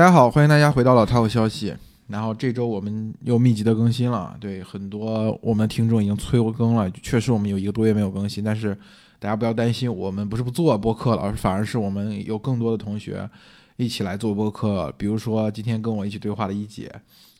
[0.00, 1.76] 大家好，欢迎大家回到老套消息。
[2.06, 6.90] 然后这周我们又密集的更新了，对很多我们听众已经催更了。
[6.90, 8.74] 确实我们有一个多月没有更新，但是
[9.18, 13.28] 大家不要担心，我们不是不做播客了，而反而是我们有更多的同学
[13.76, 14.90] 一起来做播客。
[14.96, 16.90] 比如说今天跟我一起对话的一姐，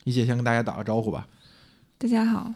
[0.04, 1.26] 一姐先跟大家打个招呼吧。
[1.96, 2.52] 大家好。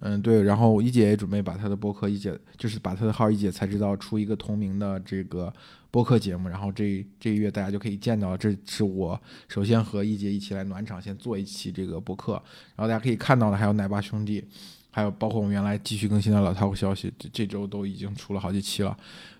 [0.00, 5.50] 嗯，对，然后一姐也准备把她的播客一姐，就是把她的号一姐才知道出一个同名的这个
[5.90, 9.18] 播客节目，然后这这一月大家就可以见到，这是我
[9.48, 12.34] 首先和一姐一起来暖场，先做一期这个播客，
[12.74, 14.44] 然后大家可以看到的还有奶爸兄弟，
[14.90, 18.94] 还有包括我们原来继续更新的老套消息，这这周都已经出了好几期了，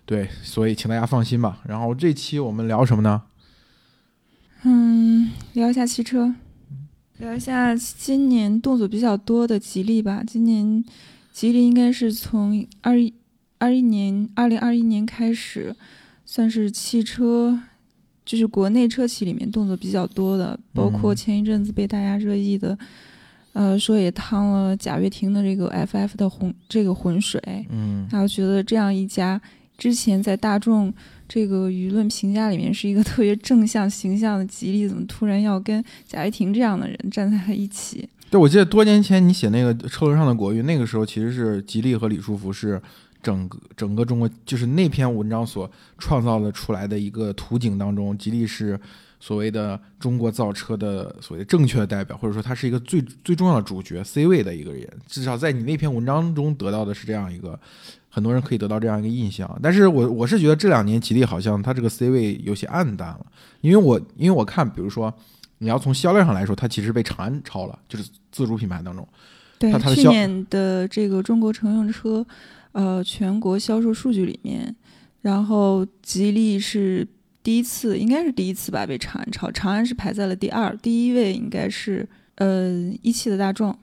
[0.07, 1.61] 对，所以请大家放心吧。
[1.67, 3.21] 然后这期我们聊什么呢？
[4.63, 6.33] 嗯，聊一下汽车。
[7.19, 10.23] 聊一下今年动作比较多的吉利吧。
[10.25, 10.83] 今年
[11.33, 13.11] 吉利应该是从二一
[13.57, 15.75] 二一年二零二一年开始，
[16.25, 17.59] 算是汽车
[18.23, 20.59] 就是国内车企里面动作比较多的。
[20.73, 22.77] 包括前一阵子被大家热议的，
[23.53, 27.41] 呃，说也趟了贾跃亭的这个 FF 的浑这个浑水。
[27.71, 29.41] 嗯，然后觉得这样一家
[29.77, 30.93] 之前在大众。
[31.27, 38.07] 这个舆论评价里面是一个特别正向形象的吉利，怎么突然要跟贾跃亭这样的人站在了一起？
[38.29, 42.81] 对，我记得多年前你写那个车轮上的国誉，那个时候其实是吉利和李书福是
[43.21, 48.79] 整个整个中国，就是那篇文章所创造的出来的一个图景当中，吉利是
[49.19, 57.59] 所谓的中国造车的所谓正确的代表，或者说他是一个最最重要的主角 C 位的一个人，至少在你那篇文章中得到的是这样一个。
[58.17, 63.23] 很多人可以得到这样一个印象，但是我我是觉得这两年吉利好像它这个 C 位有些暗淡了，
[63.61, 65.13] 因为我因为我看，比如说
[65.59, 69.07] 你要从销量上来说，它其实被长安超了，就是自主品牌当中。
[69.59, 72.25] 对，去年的这个中国乘用车，
[72.71, 74.75] 呃，全国销售数据里面，
[75.21, 77.07] 然后吉利是
[77.43, 82.71] 第一次，应该是第一次吧，被长安超，长安是排在了第二，第一位应该是呃
[83.03, 83.77] 一汽的大众。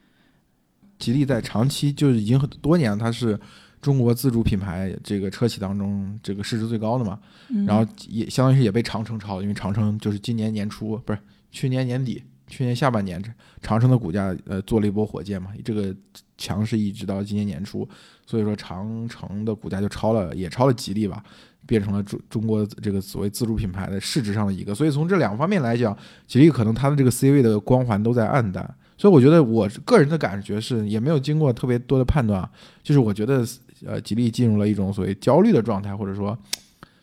[0.99, 3.39] 吉利在长期就是已经很多年，它是。
[3.85, 7.21] 中国自主品牌这个车企当中，这个市值最高的嘛，
[7.67, 11.19] 然后也相当于是也被长城超了，因为长城就是今年年初不是
[11.51, 13.23] 去年年底，去年下半年，
[13.61, 15.95] 长城的股价呃做了一波火箭嘛，这个
[16.39, 17.87] 强势一直到今年年初，
[18.25, 21.23] 所以说长城的股价就超了，也超了吉利吧，
[21.67, 25.95] 变成了中中国这个所谓自主品牌的市值上的一个，所以从这两方面来讲，
[26.27, 32.49] 吉利可能它的这个 C 位的光环都在暗淡，所以我觉得我个人的感觉是也没有经过特别多的判断，
[32.83, 33.45] 就是我觉得。
[33.87, 36.37] 呃，吉利进入了一种所谓焦虑的状态，或者说，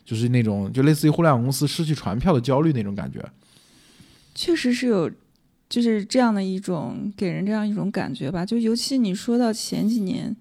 [0.03, 3.23] 就是那种就类似于互联网公司失去传票的焦虑那种感觉。
[4.33, 5.11] 确实是有，
[5.69, 8.45] 就是这样的一种给人这样一种感觉吧。
[8.45, 10.35] 就尤其你说到前几年，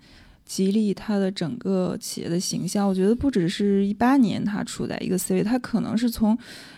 [0.50, 6.36] 吉利它的整个企业的形象，我觉得不只是一八年它处在一个 C 位，它可能是从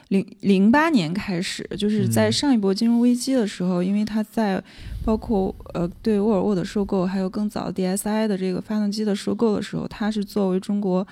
[0.09, 4.63] 零零八年开始，就是在上一波金融危机的时候，因为它在。
[5.05, 11.05] 包括呃对沃尔沃的收购，还有更早 DSI 的这个发动机的收购的时候，它是作为中国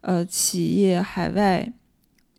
[0.00, 1.72] 呃企业海外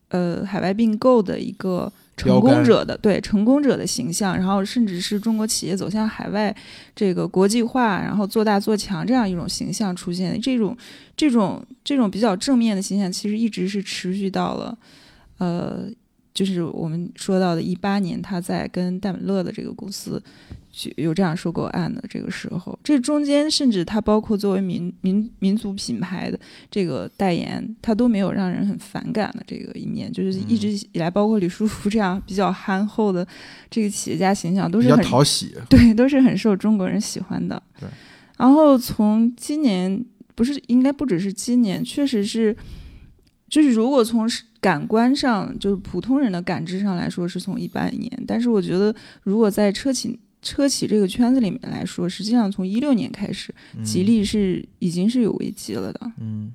[0.09, 6.55] 呃海外并购的一个成功者的对成功者的形象，然后甚至是中国企业走向海外
[6.95, 10.77] 这个国际化，然后做大做强这样一种形象出现，这种
[11.15, 14.77] 这种这种比较正面的形象，其实一直是持续到了
[15.37, 15.87] 呃
[16.33, 20.21] 就是我们说到的一八年，他在跟戴姆勒的这个公司。
[20.97, 33.27] 有这样收购案的这个时候，这中间甚至它包括作为民民民族品牌的这个代言，它都没有让人很反感的这个一面，就是一直以来，包括李书福这样比较憨厚的
[33.69, 37.61] 这个企业家形象，都是很讨喜，对，都是很受中国人喜欢的。
[37.79, 37.89] 对。
[38.37, 40.05] 然后从今年，
[40.35, 42.55] 不是应该不只是今年，确实是，
[43.49, 44.29] 就是如果从
[44.61, 50.19] 感官上，就是普通人的感知上来说，是从一八年，但是我觉得如果在车企。
[50.41, 56.11] 车企这个圈子里面来说，实际上从一六年开始，吉利是已经是有危机了的。
[56.19, 56.51] 嗯，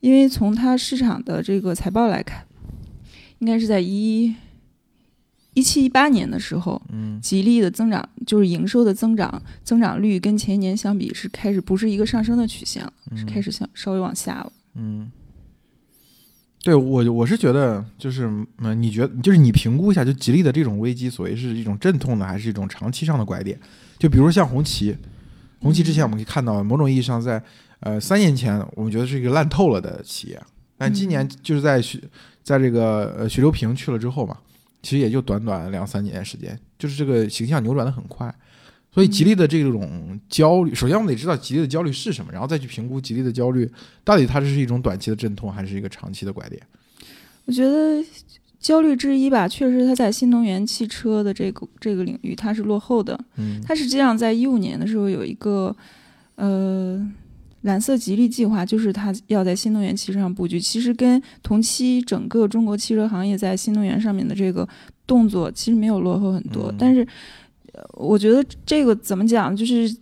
[0.00, 2.44] 因为从它市场的这个财报来看，
[3.38, 4.34] 应该是在一
[5.54, 14.52] 一七一八年的时候，嗯，吉利的增长就是营收的增长增长率跟前一年相比是开始不是一个上升的曲线了，是开始向稍微往下了。
[14.74, 15.10] 嗯。
[16.62, 18.26] 对我，我是觉得，就是，
[18.58, 23.58] 嗯，你觉得，就是你评估一下，就吉利的这种危机，所谓是一种阵痛呢，还是一种长期上的拐点？
[23.98, 24.94] 就比如像红旗，
[25.60, 27.42] 红旗之前我们可以看到，某种意义上在，
[27.80, 30.42] 呃，三年前我们觉得是一个烂透了的企业，
[30.76, 31.98] 但今年就是在徐，
[32.42, 34.36] 在这个呃徐留平去了之后嘛，
[34.82, 38.34] 其实也就短短两三年时间，就是这个形象扭转的很快。
[38.92, 43.70] 所以吉利的这种焦虑，首先我们得知道吉利的焦虑是什么，然后再去评估吉利的焦虑
[44.02, 46.60] 到底它这是一种短期的阵痛，还是一个长期的拐点。
[47.46, 48.04] 我觉得
[48.58, 53.18] 焦虑之一吧，确实它在新能源汽车的这个这个领域它是落后的。
[53.36, 55.74] 嗯，它实际上在一五年的时候有一个
[56.34, 57.00] 呃
[57.62, 60.60] 蓝色吉利计划，就是它要在新能源汽车上布局。
[60.60, 64.68] 其实跟同期整个中国汽车行业在新能源上面的这个
[65.06, 67.08] 动作其实没有落后很多，嗯但是呃
[67.92, 69.94] 我觉得这个怎么讲，就是。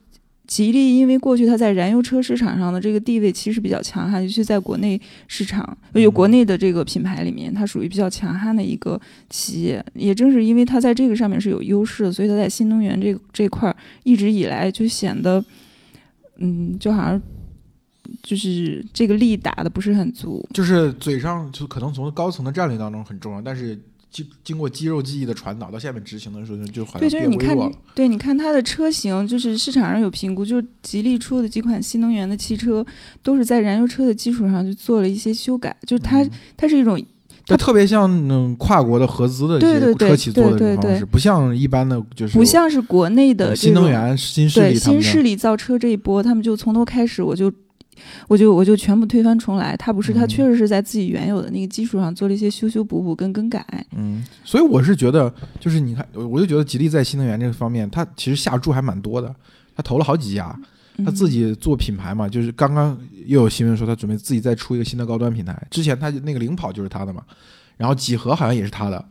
[0.48, 8.98] 吉利因为过去它在燃油车市场上的这个地位其实比较强悍，尤其在国内市场，有国内的这个品牌里面，它属于比较强悍的一个
[9.28, 9.84] 企业。
[9.92, 15.44] 也正是因为它在这个上面是有优势的，所以它在新能源这这块儿一直以来就显得，
[16.38, 17.20] 嗯，就好像
[18.22, 20.42] 就是这个力打的不是很足。
[20.54, 23.78] 就是嘴上就可能从高层的战略当中很重要，但是
[24.10, 27.56] 经经过肌肉记忆的传导到下面执行的时候，就好像对，就是你看
[27.94, 32.84] 对，你看它的车型，就是市场上有评估，就是吉利出的几款新能源的汽车，
[33.22, 36.30] 都是在燃油车的基础上去做了一些修改，就是它、嗯。
[36.56, 37.00] 它是一种
[37.46, 47.50] 它特别像嗯跨国的合资的一些车企做的方式，不像一般的就是不像是国内的新能源新势力造车这一波，他们就从头开始，我就
[48.26, 49.76] 我就我就全部推翻重来。
[49.76, 53.64] 他不是，他嗯确实是在自己原有的那个基础上做了一些修修补补跟更改。
[53.96, 59.34] 嗯，所以我是觉得，就是你看，我我就觉得吉利在新能源这个方面，它其实下注还蛮多的，
[59.76, 60.58] 他投了好几家，
[61.04, 67.22] 他自己己做品牌嘛，就是刚刚又有新闻说他准备自己再出一个新的高端品牌，之前他那个领跑就是他的嘛，
[67.76, 69.04] 然后几何好像也是他的，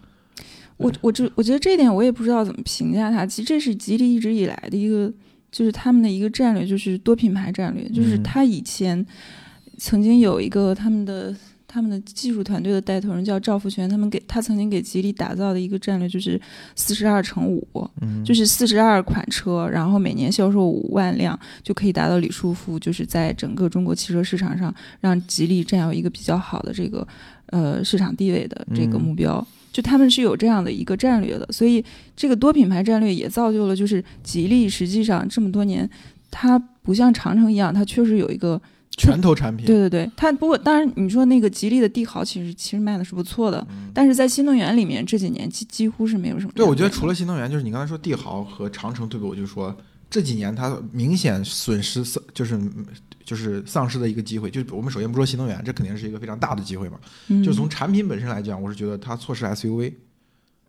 [0.77, 3.25] 我我这我觉得这一点我也不知道怎么评价他。
[3.25, 5.11] 其实这是吉利一直以来的一个，
[5.51, 7.87] 就是他们的一个战略，就是多品牌战略。
[7.89, 9.05] 就是嗯他以前
[9.77, 11.35] 曾经有一个他们的
[11.67, 16.39] 他们的技术团队的带头人叫赵福全，他们给他曾经给吉利打造的一个战略就是
[16.75, 27.05] 四十二乘五，嗯，就是四十二款车，然后每年销售五万辆，就可以达到李书福就是在整个中国汽车市场上让吉利占有一个比较好的这个
[27.47, 29.45] 呃市场地位的这个嗯目标。
[29.77, 31.85] 就他们是有这样的一个战略的，所以
[32.15, 35.87] 这个多品牌战略也造就了，就是吉利实际上这么多年，
[36.31, 38.59] 它不像长城一样，它确实有一个
[38.97, 49.77] 拳头产品，对对对，它不过当然你说那个吉利的帝豪其实其实卖的是不错的，嗯但是在新能源里面这几年几几乎是没有什么对，我觉得除了新能源，就是你刚才说帝豪和长城对比，我就说
[50.09, 52.59] 这几年它明显损失丧，就是
[53.27, 54.49] 就是丧失的一个机会。
[54.49, 56.97] 就是我们首先不说新能源，这肯定是一个非常大的机会嘛。
[57.27, 59.93] 嗯就从产品本身来讲，我是觉得它错失 SUV，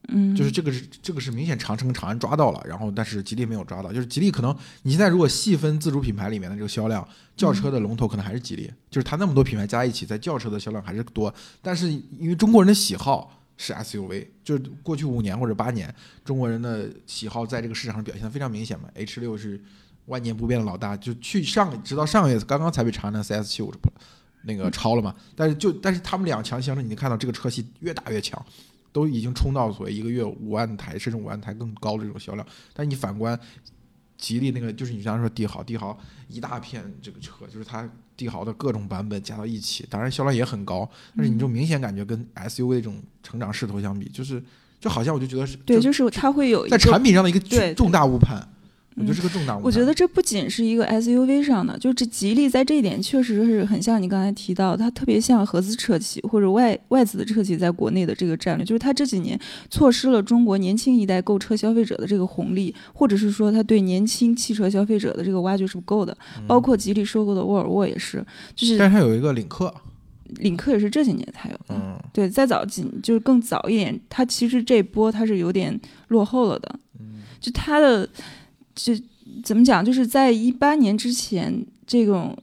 [0.08, 3.92] 嗯就是这个是这个是明显长城长安抓到了，然后但是吉利没有抓到。
[3.92, 7.06] 就是吉利可能你现在如果细分自主品牌里面的这个销量，
[7.36, 11.32] 轿车的龙头可能还是吉利，就是它那么多品牌加一起，在轿车的销量还是多。
[11.62, 11.88] 但是
[12.18, 15.92] 因为中国人的喜好是 SUV，就是过去五年或者八年，
[16.24, 18.88] 中国人的喜好在这个市场上表现的非常明显嘛。
[18.94, 19.60] H 六是
[20.08, 23.72] 万年不变的老大，就去上直到上个月刚刚才被长安的 CS 七五
[24.42, 25.14] 那个超了嘛。
[25.36, 28.44] 但是就但是他们两强相争，你看到这个车系越打越强。
[28.90, 33.38] 都已经冲到所谓一个月五万台甚至五万台更高的这种销量，但是你反观
[34.16, 35.96] 吉利那个，就是你刚才说帝豪，帝豪
[36.26, 44.42] 一大片这个车，就是它帝豪的各种版本加到一起，当然销量也很高，但是你就明显感觉跟 SUV 这种成长势头相比，就是
[44.80, 48.48] 就好像我就觉得是对，就就是它会有一在产品上的一个对重大误判，
[48.98, 49.64] 我嗯觉得是个重大误判。
[49.64, 59.38] 我觉得这不仅是一个 SUV 上的，就这吉利在这一点确实是很像你刚才提到，它特别像合资车企或者外外资的车企在国内的这个战略，就是它这几年
[59.70, 66.16] 错失了中国年轻一代购车消费者的这个红利，或者是说它对年轻汽车消费者的这个挖掘是不够的。
[66.46, 68.24] 包括吉利收购的沃尔沃也是，
[68.54, 69.72] 就是但是它有一个领克，
[70.36, 71.74] 领克也是这几年才有的。
[71.74, 75.78] 嗯对，再早几就是更早一点，它其实这波它是有点
[76.08, 76.78] 落后了的。
[76.98, 78.08] 嗯就它的
[78.78, 78.94] 就
[79.42, 81.52] 怎么讲，就是在一八年之前，
[81.84, 82.36] 这种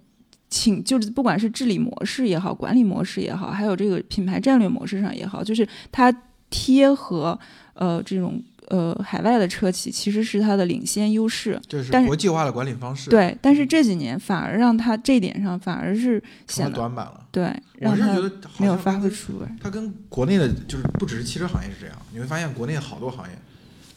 [0.50, 6.14] 请就是不管是治理模式也好，管理模式也好，还有这个品牌战略模式上也好，就是它
[6.50, 7.38] 贴合
[7.74, 11.60] 呃这种呃海外的车企，其实是它的领先优势。
[11.68, 17.26] 就是国际化的管理方式，对，但是这几年反而让它这点上反而是显得短板了。
[17.32, 17.46] 对，
[17.82, 19.56] 我让它没有发挥出来。
[19.62, 23.38] 它跟国内的，就是不只是汽车行业是这样，你会发现国内好多行业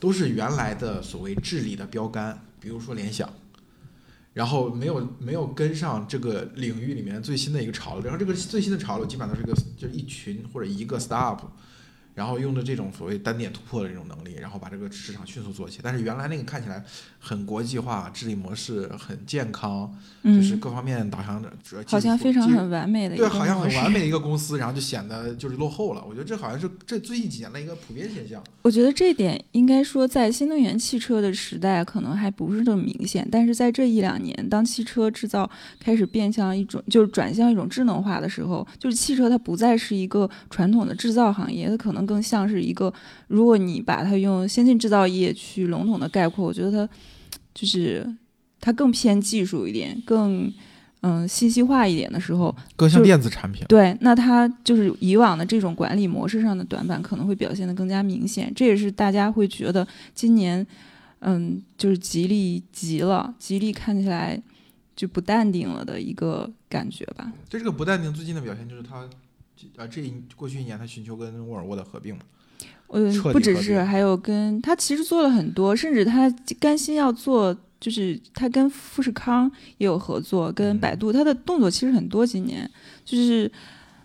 [0.01, 3.29] 都是原来的所谓治理的标杆，比如说联想，
[4.33, 11.41] 然后没有没有跟上这个领域里面最新的一个潮流，然后这个最新的潮流基本上都是一个就是一群或者一个 startup。
[12.19, 15.79] 然后用的这种所谓单点突破的这种能力，然后把这个市场迅速做起。
[15.81, 16.83] 但是原来那个看起来
[17.21, 19.89] 很国际化，治理模式很健康，
[20.25, 26.05] 就是嗯，各方面导向的，主要好像非常很完美的一个对，好像很完美的一个公司，然后就显得就是落后了。
[26.09, 28.43] 我觉得这好像是这最近几年的一个普遍现象。
[28.63, 33.27] 我觉得这点应该说，在新能源汽车的时代，可能还不是那么明显。
[33.31, 35.49] 但是在这一两年，当汽车制造
[35.79, 42.93] 开始变向一种，就是转向一种智能化的时候，就是汽车它不再是一个传统的制造行业，它可能更像是一个，
[43.29, 46.93] 如果你把它用先进制造业去笼统的概括，我觉得它
[47.55, 48.05] 就是
[48.61, 50.53] 它更偏技术一点，更
[51.03, 53.65] 嗯信息化一点的时候，更像电子产品。
[53.69, 60.67] 对，那它就是以往的这种管理模式上的短板可能会表现得更加明显，这也是大家会觉得今年，
[61.21, 64.41] 嗯，就是吉利急了，吉利看起来
[64.97, 67.33] 就不淡定了的一个感觉吧。
[67.49, 69.09] 就这个不淡定，最近的表现就是它，
[69.77, 72.23] 呃，这一过去一年他寻求跟沃尔沃的合并嘛。
[72.89, 82.27] 呃彻，底不只是，还有跟他其实做了很多，甚至他甘心要做，就是他跟富士康也有合作，跟嗯百度，他的动作其实很多。
[82.27, 82.69] 今年
[83.05, 83.53] 就是，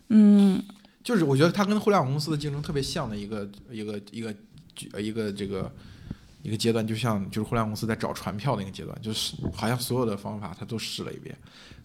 [0.10, 0.62] 嗯，
[1.02, 4.36] 就是我觉得他跟互联网公司的竞争特别像的一个一个一个
[4.92, 5.72] 呃一个这个
[6.44, 11.36] 一个阶段，就像就是互联网公司在找传票的一个阶段，就是好像所有的方法他都试了一遍，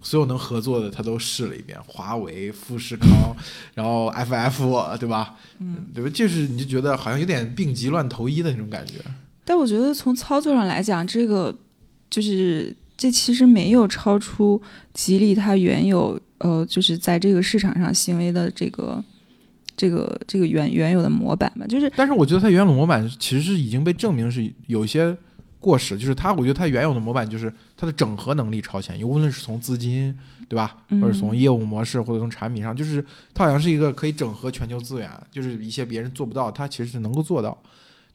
[0.03, 3.35] 所有能合作的他都试了一遍，华为、富士康，
[3.75, 5.37] 然后 FF 对吧？
[5.61, 6.11] 嗯，对吧？
[6.13, 8.95] 就是你就觉得好像有点病急乱投医的那种感觉。
[9.45, 11.57] 但我觉得从操作上来讲，这个
[12.11, 14.61] 就是这其实没有超出
[14.93, 19.03] 吉利它原有呃，就是在这个市场上行为的这个
[19.79, 25.17] 这个这个原原有的模板嘛，就是但是我觉得它原有的模板其实是已经被证明是有一些
[25.61, 30.13] 过时，就是它，我觉得它原有的模板就是它的整合能力超前，无论是从资金，
[30.49, 37.57] 对吧，嗯或者从业务模式，或者从产品上，就是它好像是一个可以整合全球资源，就是一些别人做不到，它其实是能够做到。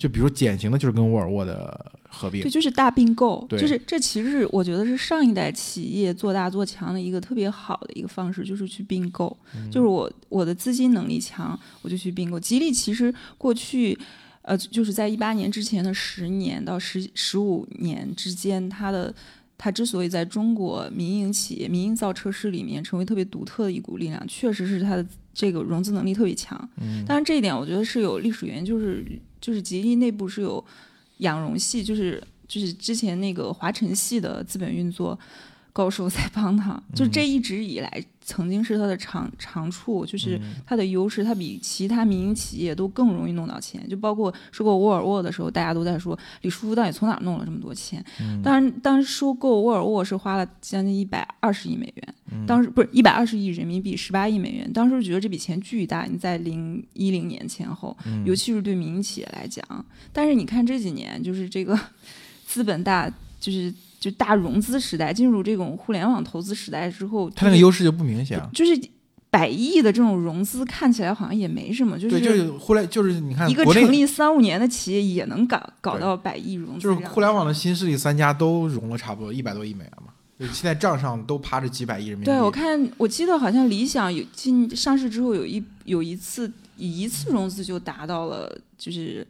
[0.04, 9.38] 就比如典型的就是跟沃尔沃的合并对，，就是大并购，就是这其实是我觉得是上一代企业做大做强的一个特别好的一个方式，就是去并购。
[9.56, 12.38] 嗯就是我我的资金能力强，我就去并购。
[12.38, 13.98] 吉利其实过去。
[14.46, 19.16] 呃，就是在一八年之前的十年到十十五年之间，它的
[19.58, 26.58] 它之所以在中国民营企业、民营造车市里面成为特别独特的一股力量，确实是它的这个融资能力特别强。
[26.82, 29.06] 嗯当然这一点我觉得是有历史原因，就是
[29.40, 30.64] 就是吉利内部是有
[31.20, 35.18] 养融系，就是就是之前那个华晨系的资本运作
[35.72, 43.88] 高手在帮他，就这一直以来曾经是它的长长处，就是它的优势，它比其他民营企业都更容易弄到钱。
[43.90, 48.04] 就包括收购沃尔沃的时候，大家都在说李书福到底从哪儿弄了这么多钱？
[48.44, 54.72] 当然，当时收购沃尔沃是花了将近一百二十亿美元，当时不是一百二十亿人民币，十八亿美元。
[54.72, 59.64] 当时觉得这笔钱巨大，你在零一零年前后，尤其是对民营企业来讲。
[60.12, 61.78] 但是你看这几年，就是这个
[62.46, 68.50] 资本大，就是就大融资时代，进入这种互联网投资时代之后，它那个优势就不明显啊。
[68.54, 68.78] 就是
[69.30, 82.26] 百亿的这种融资看起来好像也没什么，就对，就是互联，就是你看一个成立三五年的企业也能搞搞到百亿融资就，是互联网的新势力三家都融了差不多一百多亿美元嘛，就现在账上都趴着几百亿人民币。
[82.26, 89.26] 对，我看我记得好像理想有进上市之后有一有一次以一次融资就达到了就是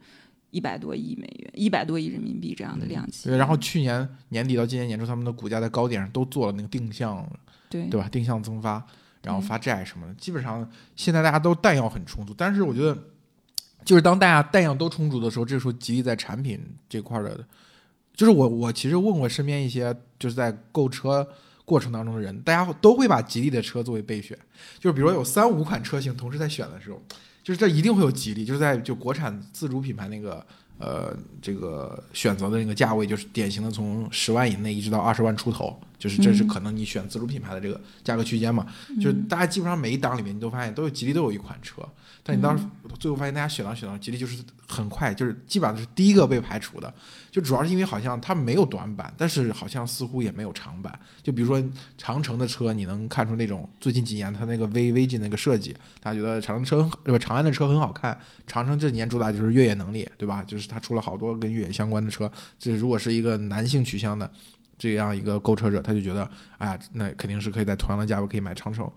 [0.54, 3.28] 一百多亿美元、一百多亿人民币这样的量级。
[3.28, 7.28] 对，然后去年年底到今年年初，他们的股价在高点上都做了那个定向，
[7.68, 8.08] 对对吧？
[8.08, 8.74] 定向增发，
[9.22, 12.32] 然后嗯发债什么的，基本上现在大家都弹药很充足。
[12.32, 12.96] 但是我觉得，
[13.84, 17.44] 就是当大家弹药都充足的时候，这时候吉利在产品这块儿的，
[18.14, 21.28] 就是我我其实问过身边一些就是在购车
[21.64, 24.38] 过程当中的人，大家都会把吉利的车作为备选，
[24.78, 27.02] 就是比如说有三五款车型同时在选的时候，
[27.44, 30.44] 就是这一定会有吉利，就是在就国产自主品牌那个。
[30.76, 38.66] 呃，这个选择的那个价位就是典型的从十万以内一直到二十万出头，就是这是嗯可能你选自主品牌的这个价格区间嘛。
[38.96, 41.80] 就是大家基本上每一档里面，你都发现都有吉利都有一款车，
[42.26, 42.64] 但你当时
[42.98, 46.92] 最后发现大家选到选到吉利就是很快，就是基本上是第一个被排除的，
[47.30, 50.98] 就主要是因为好像它没有短板，但是好像似乎也没有长板。
[51.22, 51.62] 就比如说
[51.98, 57.18] 长城的车，你能看出那种最近几年它那个微微进那个设计，大家觉得长城车对吧？
[57.18, 60.42] 长安的车很好看，长城这几年主打就是越野能力，对吧？
[60.44, 64.30] 就是它出了好多跟越野相关的车，这如果是一个男性取向的。
[64.76, 66.28] 这样一个购车者，他就觉得，
[66.58, 68.90] 哎呀，那肯定是可以在同样的价位可以买长城，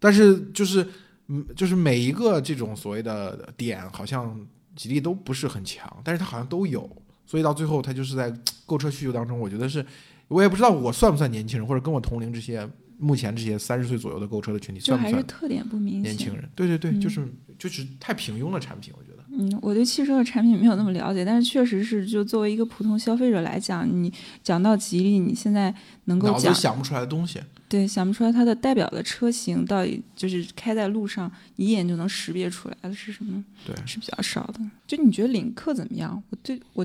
[0.00, 0.88] 但是就是，
[1.28, 4.38] 嗯，就是每一个这种所谓的点，好像
[4.74, 6.90] 吉利都不是很强，但是它好像都有，
[7.26, 8.32] 所以到最后，它就是在
[8.64, 9.84] 购车需求当中，我觉得是，
[10.28, 12.68] 我也不知道我算不算年轻人，或者跟我同龄这些
[12.98, 16.34] 目前这些三十岁左右的购车的群体算不算特点不明显年轻。
[16.34, 16.48] 人？
[16.54, 19.07] 对对对，嗯就是就是太平庸的产品，我觉得。
[19.40, 25.72] 嗯，我对汽车的产品没有那么了解，但是确实是，就作为一个普通消费者来讲，你讲到吉利，你现在
[26.06, 34.60] 能够讲想不出来的东西，对想不出来它的代表的车型到底就是开在路上一眼就能识别出来的是什么，对是比较少的。
[34.88, 36.20] 就你觉得领克怎么样？
[36.30, 36.84] 我对我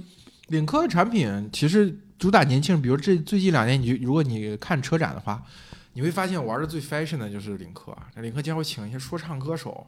[0.50, 5.44] 领克的产品其实主打年轻人，比如这最近两年，你就如果你看车展的话，
[5.94, 8.10] 你会发现玩的最 fashion 的就是领克啊。
[8.18, 9.88] 领克经常会请一些说唱歌手，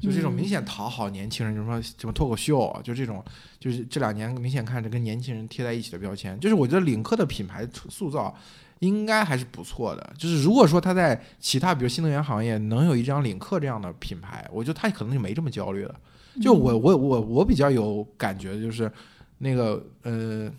[0.00, 3.22] 就这种明显讨好年轻人，就说什么脱口秀啊，就这种，
[3.58, 6.38] 就是这两年明显看着跟年轻人贴在一起的标签。
[6.40, 8.34] 就是我觉得领克的品牌塑造
[8.78, 10.14] 应该还是不错的。
[10.16, 15.94] 就是如果说他在其他比如新能源行业能有一张领克这样的品牌，我觉得他可能就没这么焦虑了。
[16.40, 18.90] 就我我我我比较有感觉的就是
[19.38, 20.50] 那个呃，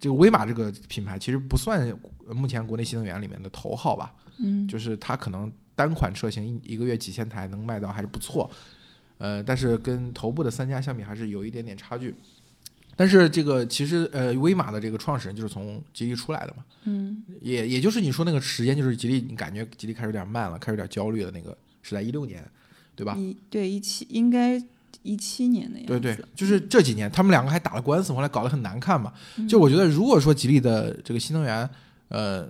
[0.00, 1.92] 这个威马这个品牌其实不算
[2.28, 4.14] 目前国内新能源里面的头号吧。
[4.38, 8.48] 嗯，就是它可能单款车型一一个月几千台能卖到还是不错，
[9.18, 12.14] 呃，但是跟头部的三家相比还是有一点点差距。
[12.96, 22.44] 但是这个其实呃，威马的这个创始人就是从吉利出来的嘛，嗯，也也就是你说那个时间，就是吉利，你感觉吉利开始有点慢了，开始有点焦虑的那个是在一六年，
[22.96, 23.14] 对吧？
[23.16, 24.60] 一对一七应该
[25.04, 26.00] 一七年的样子。
[26.00, 29.12] 对对，就是这几年他们两个还打了官司，后来搞得很难看嘛。
[29.48, 31.70] 就我觉得，如果说吉利的这个新能源，
[32.08, 32.48] 呃，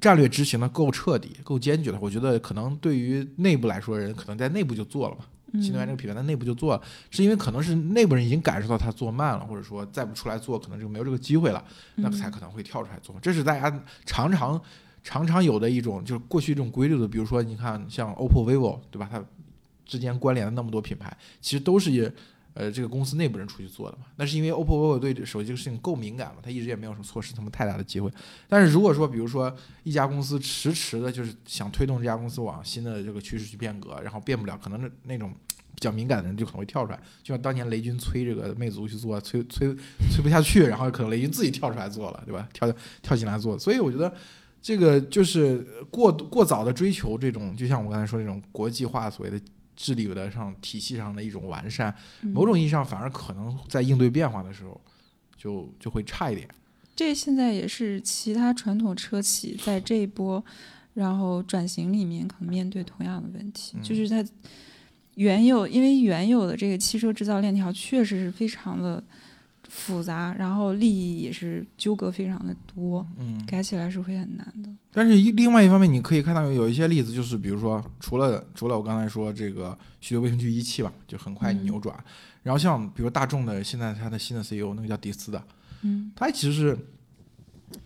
[0.00, 5.26] 战略执行的够彻底、够坚决的，我觉得可能对于内部来说，人可能在内部就做了嘛。
[5.60, 11.64] 新能源这个品牌它内部就做了，是因为可能是内部人已经感受到它做慢了，或者说再不出来做，可能就没有这个机会了，
[11.96, 13.14] 那才可能会跳出来做。
[13.20, 14.60] 这是大家常常
[15.02, 17.06] 常常有的一种，就是过去这种规律的。
[17.06, 19.08] 比如说，你看像 OPPO、vivo，对吧？
[19.10, 19.24] 它
[19.84, 22.14] 之间关联的那么多品牌，其实都是。
[22.54, 28.08] 呃，这个公司内部人出去做的嘛，那是因为 OPPO、vivo 对手机这个事情够敏感嘛，他一直也没有什么错失什么太大的机会。
[28.48, 35.32] 但是如果说，比如说一家公司迟迟的，就是想推动这家公司往新的这个趋势去变革，然后变不了，可能那那种
[35.74, 39.74] 比较敏感的人就可能会跳出来，就像当年雷军催这个魅族去做，催催
[40.12, 42.48] 催不下去，然后可能雷军自己跳出来做了，对吧？
[42.52, 43.58] 跳跳进来做。
[43.58, 44.14] 所以我觉得
[44.62, 49.44] 这个就是过过早的追求这种，就像我刚才说这种国际化所谓的。
[49.76, 54.80] 治理的上体系上的一种完善，某种意义上反而可能在应对变化的时候，
[55.36, 56.48] 就就会差一点。
[56.96, 60.44] 这现在也是其他传统车企在这一波
[60.94, 64.24] 然后转型里面可能面对同样的问题，就是它
[65.14, 69.02] 原有因为原有的这个汽车制造链条确实是非常的。
[69.76, 74.68] 复杂，然后利益也是纠葛非常的多，嗯，改起来是会很难的。
[74.92, 81.94] 但是另外一方面，你可以看到有一些例子，就是比如说，除了除了我刚才说这个许多卫生区一汽吧，就很快扭转。
[82.44, 85.42] 然后像比如大众的现在它的新的 CEO 那个叫迪斯的，
[85.82, 86.78] 嗯，他其实是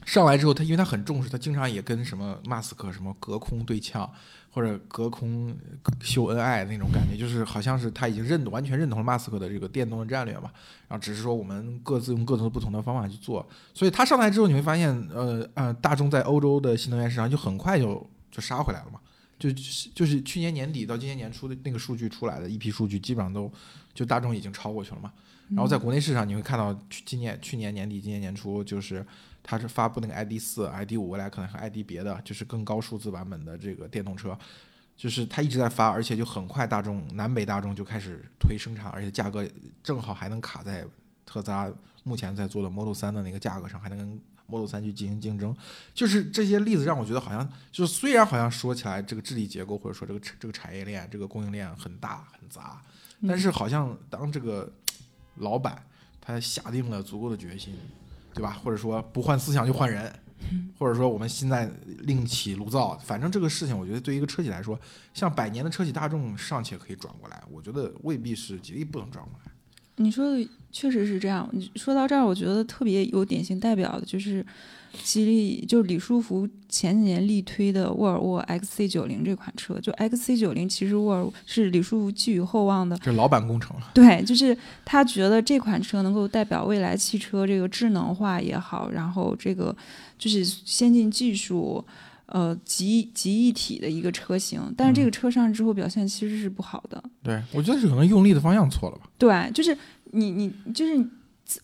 [0.05, 4.11] 上来之后，他因为他很重视，他经常也跟什么马斯克什么隔空对呛。
[4.51, 5.55] 或者隔空
[6.01, 10.51] 秀恩爱那种感觉，就是好像是他已经认、完全认同了马斯克的这个电动的战略嘛，
[10.89, 13.47] 然后只是说我们各自用各自不同的方法去做。
[13.73, 18.99] 所以他上来之后，你会发现，呃呃，大众在欧洲的新能源市场就很快就就杀回来了嘛，
[19.39, 19.53] 就
[19.95, 23.53] 就是去年年底到今年年初的那个数据出来的一批数据，基本上都
[23.95, 25.13] 就大众已经超过去了嘛。
[25.51, 29.07] 然后在国内市场，你会看到去今年去年年底、今年年初就是。
[29.51, 34.39] 它是发布那个 ID 四、ID 五，未来可能和 ID 别的，就是更高数字版本的这个电动车，
[34.95, 39.49] 就是它一直在发，而且就很快，大众南北大众就开始推生产，而且价格
[39.83, 40.85] 正好还能卡在
[41.25, 41.73] 特斯拉
[42.05, 45.57] 目前在做的 Model 三的那个价格上，还能跟 Model 三去进行竞争。
[45.95, 52.83] 就是这些例子让我觉得好像，就是虽然好像说起来这个治理结构或者说这个这个产业链、这个供应链很大很杂，
[53.27, 54.71] 但是好像当这个
[55.37, 55.83] 老板
[56.21, 57.75] 他下定了足够的决心。
[58.39, 58.59] 对吧？
[58.63, 60.13] 或者说不换思想就换人，
[60.79, 61.69] 或者说我们现在
[62.01, 64.79] 另起炉灶，反正这个事情，我觉得对于一个车企来说，
[65.13, 69.48] 像百年的车企大众尚且可以转过来，我觉得未必是吉利不能转过来。
[69.99, 71.49] 你说的确实是这样。
[71.53, 74.45] 你说到这儿，我觉得特别有典型代表的就是。
[75.05, 83.91] 吉利就是李书福前几年力推的沃尔沃 XC 九零这款车，就 XC 九零其实沃尔沃是李书福寄予厚望的，这老板工程了。
[83.93, 84.57] 对，就是
[84.87, 89.77] 他觉得这款车能够代表未来汽车这个智能化也好，然后这个
[90.19, 91.85] 就是先进技术，
[92.29, 94.61] 呃集集一体的一个车型。
[94.77, 97.03] 但是这个车上之后表现其实是不好的。
[97.23, 99.11] 对，我觉得是可能用力的方向错了吧。
[99.19, 99.77] 对，就是
[100.13, 101.07] 你你就是。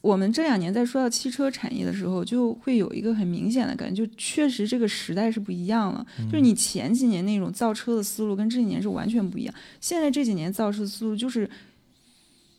[0.00, 6.06] 我们这两年在说到汽车产业的时候，就会有一个很明显的感觉，就确实这个时代是不一样了。
[6.24, 9.54] 就是你前几年那种造车的思路跟这几年是完全不一样。
[9.82, 11.46] 现在这几年造车思路就是，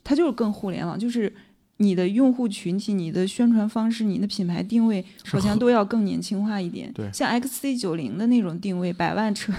[0.04, 1.34] 它就是更互联网，就是
[1.78, 6.92] 你的用户群体、你的宣传方式、你的品牌定位，好像都要更年轻化一点。
[6.94, 9.54] 对，像 XC 九零的那种定位，百万车，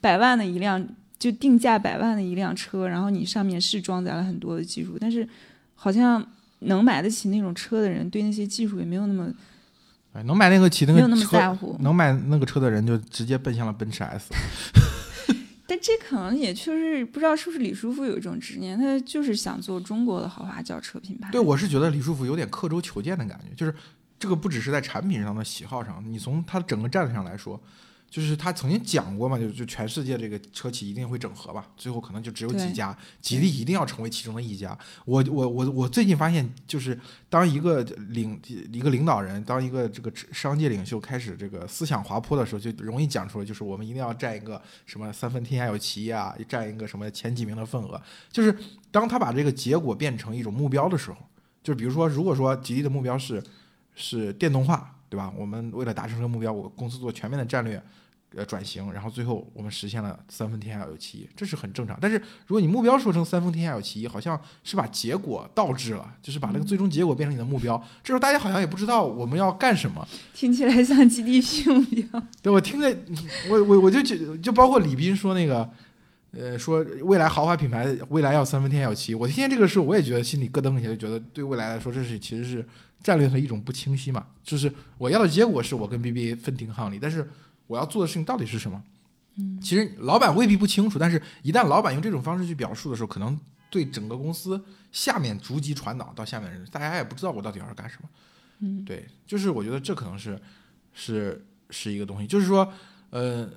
[0.00, 0.86] 百万的一辆，
[1.18, 5.28] 就定价百万的一辆车，然后你上面是装载了很多的技术，但是
[5.74, 6.24] 好像。
[6.64, 9.28] 能买得起那种车的人，对那些技术也没有那么，
[10.12, 11.76] 哎，能买那个起那个没有那么在乎。
[11.80, 14.30] 能买那个车的人就直接奔向了奔驰 S。
[15.78, 21.30] 这可能也确实不知道是不是李书福有一种执念，他就是想做中国的豪华轿车品牌。
[21.30, 23.74] 对，我是觉得李书福有点刻舟求剑的感觉，就是
[24.18, 27.60] 这个不只是在产品上的喜好上，你从他整个战略上来说，
[28.12, 34.78] 就是他曾经讲过嘛，就就全世界这个车企一定会整合吧，最后可能就只有几家，吉利一定要成为其中的一家。
[35.06, 38.38] 我我我我最近发现，就是当一个领
[38.70, 47.98] 一个领导人，当一个这个商界领袖开始这个思想滑坡的时候，就容易讲出来，就是我们一定要占一个什么三分天下有其一啊，占一个什么前几名的份额。
[48.30, 48.54] 就是
[48.90, 51.16] 当他把这个结果变成一种目标的时候，
[51.62, 53.42] 就比如说，如果说吉利的目标是
[53.94, 55.32] 是电动化，对吧？
[55.34, 57.82] 我们为了达成这个目标，我公司做全面的战略。
[58.34, 61.98] 呃，转型，然后最后我们实现了三分天下有其一，这是很正常。
[62.00, 62.16] 但是
[62.46, 67.76] 如果你目标说成三分天下有其一，好像是把结果倒置了，就是把那个最终结果变成你的目标。
[68.02, 72.22] 这时候大家好像也不知道我们要干什么，听起来像 GDP 目标。
[72.40, 72.96] 对我听着，
[73.50, 75.70] 我我我就就就包括李斌说那个，
[76.30, 82.66] 呃，说未来豪华品牌未来要三分天下有其一，我听见这个事我也觉得心里咯噔一下，就觉得对未来来说这是其实是
[83.02, 84.24] 战略的一种不清晰嘛。
[84.42, 87.28] 就是我要的结果是我跟 BBA 分庭抗礼，但是。
[87.66, 88.82] 我要做的事情到底是什么？
[89.36, 93.38] 嗯，其实老板未必不清楚，但是一旦老板用这种方式去表述的时候，可能
[93.70, 98.08] 对整个公司下面逐级传导到下面人，大家也不知道我到底要干什么。
[98.58, 100.38] 嗯，对，就是我觉得这可能是
[100.92, 102.70] 是是一个东西，就是说，
[103.08, 103.48] 呃，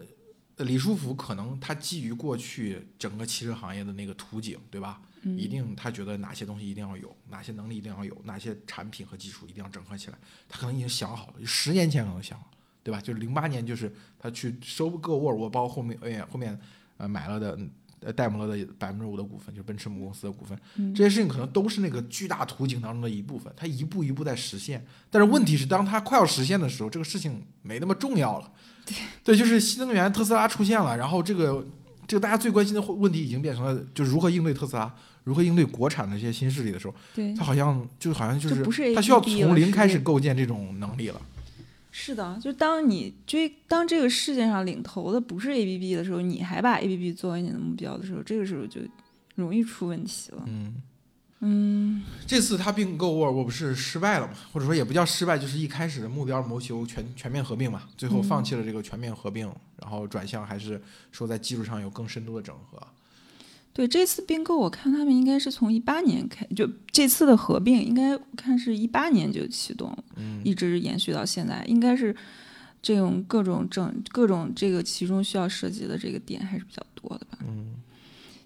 [0.60, 5.02] 李书福可能他基于过去整个汽车行业的那个图景，对吧？
[5.24, 12.50] 嗯，一定他觉得哪些东西一定要有，哪些能力一定要有，哪些产品和技术一定要整合起来，他可能已经想好了，十年前可能想好。
[12.86, 13.02] 对吧？
[13.02, 16.56] 就是零八年，就是他去收购沃尔沃，包括后面哎后面
[16.98, 17.58] 呃买了的
[18.02, 20.56] 呃戴姆勒的百分之五的股份，就是奔驰母公司的股份。
[20.94, 24.86] 这些事情可能都是那个巨大图景当中的一部分，他一步一步在实现。
[25.10, 28.52] 但是问题是，当他快要实现的时候，这个事情没那么重要了。
[28.86, 31.66] 对对，就是新能源特斯拉出现了，然后这个
[32.06, 34.94] 这个大家最关心的问题已经变成了，就是如何应对特斯拉，
[35.24, 41.20] 如何应对国产的这些新势力的时候，对，他好像就好像就是他需要从零开始构建这种能力了。
[41.98, 48.82] 是的，就当你追当这个世界上领头的不是 A B B 的时候，你还把 A B B 作为你的目标的时候，这个时候就
[49.36, 50.44] 容易出问题了。
[50.46, 50.76] 嗯
[51.40, 54.34] 嗯，这次他并购沃尔沃不是失败了嘛？
[54.52, 59.50] 或者说也不叫失败，就是一开始的目标谋求全全面合并嘛，最后放弃了这个全面合并，
[59.82, 60.82] 然后转向还是
[61.14, 62.78] 说在技术上有更深度的整合。
[63.72, 72.16] 对这次并购，我看他们应该是从一八年开，就这次的合并，应该我看是一八年就启动，嗯，一直延续到现在，应该是
[72.82, 77.76] 这种各种政各种这个其中需要涉及的这个点还是比较多的吧，嗯，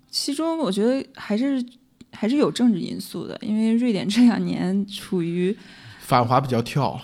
[0.09, 1.63] 其中我觉得还是
[2.11, 5.55] 还是有政治因素的，因为瑞典这两年处于。
[6.01, 6.99] 反华比较跳，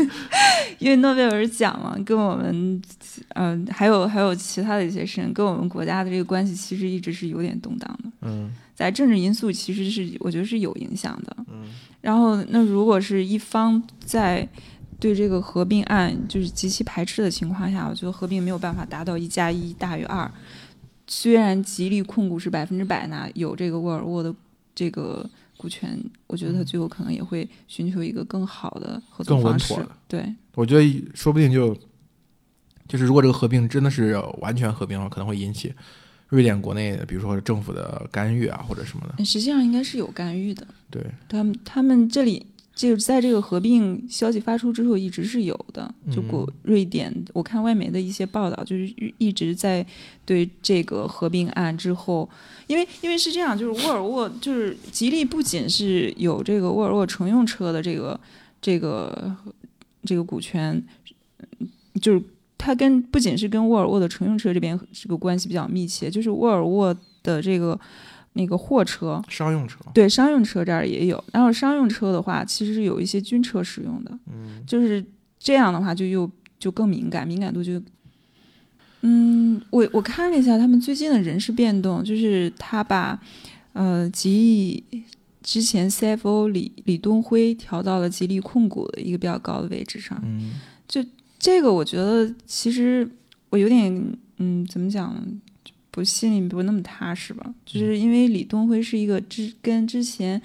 [0.78, 2.82] 因为诺贝尔奖嘛，跟我们，
[3.30, 8.10] 嗯，还有还有其他的一些事情，跟我们国家的这个关系其实一直是有点动荡的。
[8.20, 11.36] 嗯，在政治因素其实是我觉得是有影响的。
[11.48, 11.64] 嗯，
[12.00, 14.48] 然后那如果是一方在
[14.98, 20.30] 对这个合并案就是极其排斥的情况下，我觉得合并没有办法达到一加一大于二。
[21.06, 24.34] 虽然吉利控股是百分之百拿有这个沃尔沃的
[24.74, 25.28] 这个。
[25.56, 29.74] 股权，我觉得他最后可能也会寻求一个更好的合作方式。
[30.06, 31.74] 对，我觉得说不定就
[32.86, 35.72] 就是如果这个合并真的是完全合并的话，可能会引起
[36.34, 39.24] 瑞典国内的，比如说政府的干预啊，或者什么的。
[39.24, 40.66] 实际上应该是有干预的。
[40.90, 42.44] 对，他们他们这里。
[42.74, 45.88] 就在这个合并消息发出之后，一直是有的。
[46.12, 49.86] 就国瑞典，我看外媒的一些报道，就是一直在
[50.24, 52.28] 对这个合并案之后，
[52.66, 58.18] 因为因为是这样，就是沃尔沃，就是吉利不仅是有这个沃尔沃乘用车的这个
[58.60, 59.32] 这个
[60.04, 60.82] 这个股权，
[62.02, 62.20] 就是
[62.64, 67.78] 它跟不仅是跟沃尔沃的乘用车这边这个关系比较密切，就是沃尔沃的这个。
[68.36, 71.22] 那个货车，商用车，对，商用车这儿也有。
[71.32, 75.04] 然后商用车的话，其实是有一些军车使用的，嗯，就是
[75.38, 77.80] 这样的话，就又就更敏感，敏感度就，
[79.02, 83.16] 嗯，我我看了一下他们最近的人事变动，就是他把，
[83.72, 85.04] 呃，吉利
[85.40, 90.54] 之前 CFO 李李东辉调到了吉利控股的一个比较高的位置上，嗯，
[90.88, 91.00] 就
[91.44, 93.06] 这个我觉得其实
[93.50, 95.14] 我有点，嗯，怎么讲？
[95.90, 100.40] 不心里不那么踏实吧，就是因为李东辉是一个之跟之前，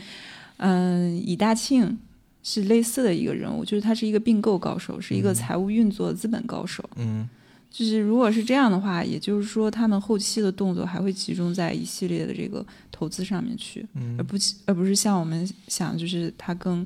[0.57, 1.97] 嗯，李大庆
[2.43, 6.83] 是类似的一个人物，就是他是一个并购高手，是一个财务运作资本高手。
[6.97, 7.27] 嗯，
[7.71, 14.35] 就是如果是这样的话，也就是说他们后期的动作还会集中在一系列的这个投资上面去，而不
[14.65, 16.85] 而不是像我们想，就是他更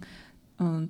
[0.59, 0.87] 嗯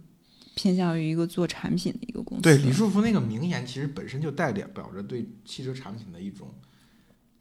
[0.55, 2.41] 偏向于一个做产品的一个公司。
[2.41, 6.47] 对，李书福那个名言其实本身就代表表着对汽车产品的一种。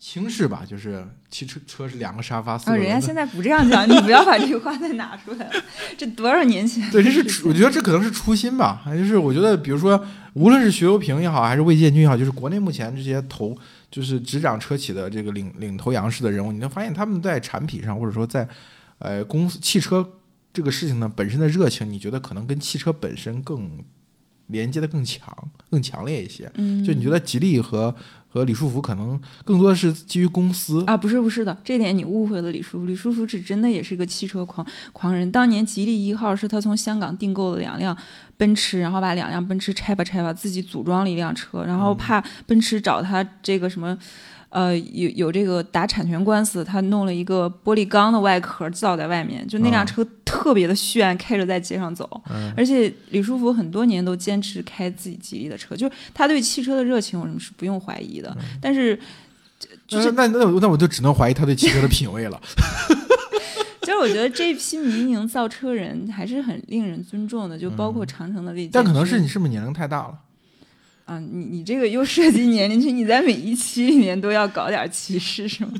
[0.05, 2.75] 轻视吧，就是汽车车是两个沙发，四啊。
[2.75, 5.53] 人家现在不这样讲，你不要把这句话再拿出来了，
[5.96, 6.90] 这多少年前？
[6.90, 13.57] 对，这是我觉得这可能是初心吧，还就是我觉得，比如说，无论是徐留平也好，还是魏建军也好，就是国内目前这些头
[13.92, 18.48] 就是执掌车企的这个领领头羊式的人物，你能发现他们在产品上，或者说在
[18.98, 20.05] 呃公司汽车
[20.53, 23.71] 这个事情呢本身的热情，你觉得可能跟汽车本身更
[24.49, 25.35] 连接的更强、
[25.71, 26.51] 更强烈一些。
[26.57, 27.95] 嗯，就你觉得吉利和
[28.29, 32.85] 和李书福可能更多的是基于公司，啊，不是不是的，这点你误会了李书福。
[32.85, 35.31] 李书福是真的也是个汽车狂狂人。
[35.33, 37.97] 当年吉利一号是他从香港订购了两辆
[38.37, 43.97] 奔驰，然后把两辆奔驰拆吧拆吧，自己组装了一辆车，然后怕奔驰找他这个什么。
[44.53, 52.09] 呃，有有这个打产权官司，他弄了一个玻璃钢的外壳罩在外面，就那辆啊车特别的炫，开着在街上走。
[52.31, 58.37] 嗯而且李书福很多年都坚持开自己吉利的车，就是他对汽车的热情，我们是不用怀疑的。
[58.61, 58.99] 但是，
[59.88, 62.38] 就是那那那我那我就只能怀疑他对汽车的品味了。
[63.81, 68.71] 就是我觉得这批民营造车人还是很令人尊重的，就包括长城的魏建军。
[68.71, 70.15] 嗯但可能是你是不是年龄太大了？
[71.05, 75.73] 啊，你你这个又涉及年龄区，你在每一期里面都要搞点歧视是吗？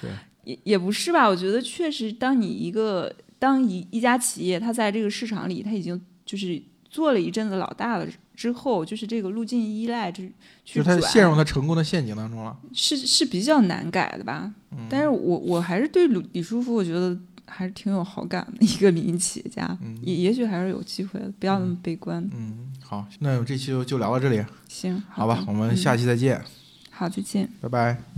[0.00, 0.10] 对，
[0.44, 12.56] 也也不是吧，我觉得确实，当你一个当一一家企业，它在这个市场里，它已经就是做了一阵子老大了之后，就是这个路径依赖，就是他转陷入它成功的陷阱当中了。
[12.72, 14.52] 是是比较难改的吧。
[14.72, 22.22] 嗯但是我我还是对李李书福，我觉得还是挺有好感的一个民营企业家，嗯也也许还是有机会的，不要那么悲观。
[22.34, 26.42] 嗯，好，那我这期就就聊到这里，行，好吧，我们下嗯期再见，
[26.90, 27.48] 好，再见。
[27.60, 28.16] 拜拜。